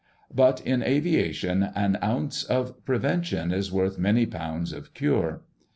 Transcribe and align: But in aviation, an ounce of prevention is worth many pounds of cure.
But 0.33 0.61
in 0.61 0.81
aviation, 0.81 1.61
an 1.61 1.99
ounce 2.01 2.43
of 2.43 2.83
prevention 2.85 3.51
is 3.51 3.71
worth 3.71 3.99
many 3.99 4.25
pounds 4.25 4.73
of 4.73 4.95
cure. 4.95 5.43